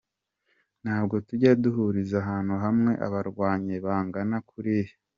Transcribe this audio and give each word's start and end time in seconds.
Ntabwo 0.83 1.15
tujya 1.27 1.51
duhuriza 1.63 2.15
ahantu 2.23 2.53
hamwe 2.63 2.91
abarwanyi 3.05 3.75
bangana 3.85 4.37
kuriya. 4.49 4.93